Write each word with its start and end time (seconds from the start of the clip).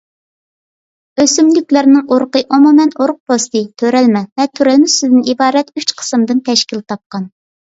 ئۆسۈملۈكلەرنىڭ 1.23 2.09
ئۇرۇقى 2.15 2.41
ئومۇمەن 2.57 2.93
ئۇرۇق 2.95 3.19
پوستى، 3.33 3.61
تۆرەلمە 3.83 4.23
ۋە 4.41 4.49
تۆرەلمە 4.61 4.91
سۈتىدىن 4.95 5.23
ئىبارەت 5.35 5.71
ئۈچ 5.83 5.95
قىسىمدىن 6.01 6.43
تەشكىل 6.51 6.83
تاپقان. 6.95 7.31